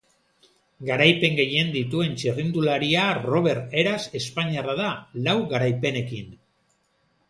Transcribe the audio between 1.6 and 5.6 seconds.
dituen txirrindularia Roberto Heras espainiarra da, lau